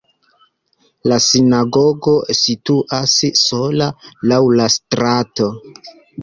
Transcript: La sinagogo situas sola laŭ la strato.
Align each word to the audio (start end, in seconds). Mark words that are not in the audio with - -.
La 1.11 1.17
sinagogo 1.25 2.13
situas 2.39 3.13
sola 3.43 3.91
laŭ 4.33 4.41
la 4.61 4.67
strato. 4.79 5.51